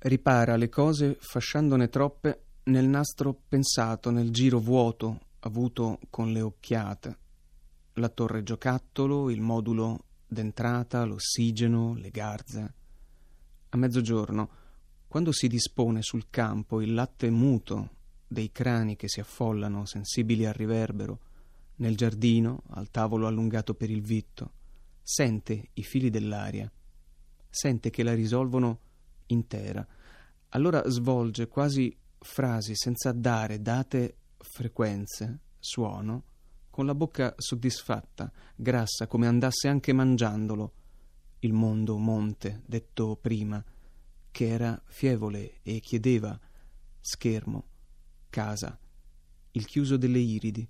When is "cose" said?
0.68-1.16